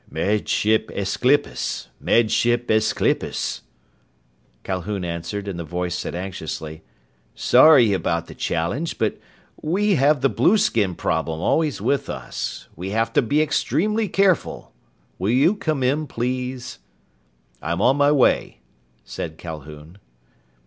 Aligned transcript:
"Med 0.09 0.49
Ship 0.49 0.89
Aesclipus! 0.95 1.89
Med 1.99 2.31
Ship 2.31 2.67
Aesclipus!" 2.71 3.61
Calhoun 4.63 5.05
answered 5.05 5.47
and 5.47 5.59
the 5.59 5.63
voice 5.63 5.93
said 5.95 6.15
anxiously: 6.15 6.81
"Sorry 7.35 7.93
about 7.93 8.25
the 8.25 8.33
challenge, 8.33 8.97
but 8.97 9.19
we 9.61 9.93
have 9.97 10.21
the 10.21 10.27
blueskin 10.27 10.95
problem 10.95 11.39
always 11.39 11.81
with 11.81 12.09
us. 12.09 12.67
We 12.75 12.89
have 12.89 13.13
to 13.13 13.21
be 13.21 13.43
extremely 13.43 14.07
careful! 14.07 14.73
Will 15.19 15.29
you 15.33 15.55
come 15.55 15.83
in, 15.83 16.07
please?" 16.07 16.79
"I'm 17.61 17.79
on 17.79 17.95
my 17.95 18.11
way," 18.11 18.61
said 19.05 19.37
Calhoun. 19.37 19.99